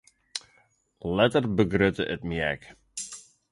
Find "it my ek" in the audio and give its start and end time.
2.13-2.61